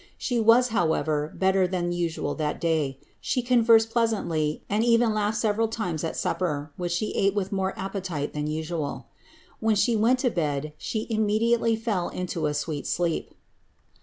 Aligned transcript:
She 0.17 0.39
was, 0.39 0.69
however, 0.69 1.31
better 1.35 1.67
than 1.67 1.91
usual 1.91 2.33
that 2.33 2.59
day; 2.59 2.97
she 3.19 3.43
conversed 3.43 3.91
pleasantly, 3.91 4.63
and 4.67 4.83
even 4.83 5.13
laughed 5.13 5.37
several 5.37 5.67
times 5.67 6.03
at 6.03 6.17
supper, 6.17 6.71
which 6.75 6.93
she 6.93 7.11
ate 7.11 7.35
with 7.35 7.51
more 7.51 7.77
appetite 7.77 8.33
tlian 8.33 8.49
usimI. 8.51 9.05
When 9.59 9.75
she 9.75 9.95
went 9.95 10.17
to 10.21 10.31
bed 10.31 10.73
she 10.79 11.05
inmiediately 11.07 11.75
fell 11.79 12.09
into 12.09 12.47
a 12.47 12.55
sweet 12.55 12.87
sleep.'' 12.87 13.35